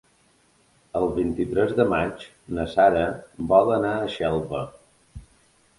El 0.99 1.03
vint-i-tres 1.17 1.75
de 1.81 1.85
maig 1.91 2.25
na 2.59 2.67
Sara 2.73 3.05
vol 3.53 3.71
anar 3.79 3.95
a 4.07 4.11
Xelva. 4.19 4.65